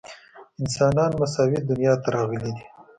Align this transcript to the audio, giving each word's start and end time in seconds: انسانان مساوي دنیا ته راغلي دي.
انسانان 0.61 1.11
مساوي 1.21 1.59
دنیا 1.69 1.93
ته 2.03 2.07
راغلي 2.15 2.49
دي. 2.55 2.63